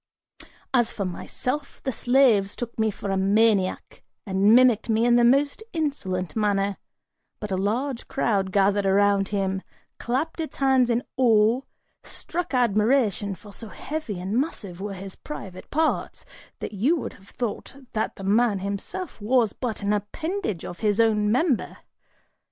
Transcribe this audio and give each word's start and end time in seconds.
As 0.73 0.91
for 0.91 1.05
myself, 1.05 1.79
the 1.83 1.91
slaves 1.91 2.55
took 2.55 2.79
me 2.79 2.89
for 2.89 3.11
a 3.11 3.17
maniac, 3.17 4.01
and 4.25 4.55
mimicked 4.55 4.89
me 4.89 5.05
in 5.05 5.15
the 5.15 5.23
most 5.23 5.61
insolent 5.73 6.35
manner, 6.35 6.77
but 7.39 7.51
a 7.51 7.55
large 7.55 8.07
crowd 8.07 8.51
gathered 8.51 8.87
around 8.87 9.27
him, 9.27 9.61
clapping 9.99 10.45
its 10.45 10.57
hands 10.57 10.89
in 10.89 11.03
awe 11.17 11.61
struck 12.01 12.55
admiration, 12.55 13.35
for 13.35 13.53
so 13.53 13.67
heavy 13.69 14.19
and 14.19 14.41
massive 14.41 14.81
were 14.81 14.95
his 14.95 15.15
private 15.15 15.69
parts, 15.69 16.25
that 16.61 16.73
you 16.73 16.95
would 16.95 17.13
have 17.13 17.29
thought 17.29 17.75
that 17.93 18.15
the 18.15 18.23
man 18.23 18.57
himself 18.57 19.21
was 19.21 19.53
but 19.53 19.83
an 19.83 19.93
appendage 19.93 20.65
of 20.65 20.79
his 20.79 20.99
own 20.99 21.31
member! 21.31 21.77